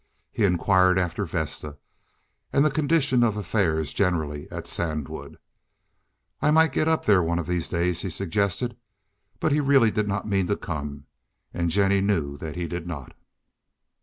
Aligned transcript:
He 0.31 0.45
inquired 0.45 0.97
after 0.97 1.25
Vesta 1.25 1.77
and 2.51 2.65
the 2.65 2.71
condition 2.71 3.21
of 3.21 3.37
affairs 3.37 3.93
generally 3.93 4.49
at 4.51 4.65
Sandwood. 4.65 5.37
"I 6.41 6.49
may 6.49 6.69
get 6.69 6.87
up 6.87 7.05
there 7.05 7.21
one 7.21 7.37
of 7.37 7.45
these 7.45 7.69
days," 7.69 8.01
he 8.01 8.09
suggested, 8.09 8.75
but 9.39 9.51
he 9.51 9.59
really 9.59 9.91
did 9.91 10.07
not 10.07 10.27
mean 10.27 10.47
to 10.47 10.55
come, 10.57 11.05
and 11.53 11.69
Jennie 11.69 12.01
knew 12.01 12.35
that 12.37 12.55
he 12.55 12.67
did 12.67 12.87
not. 12.87 13.13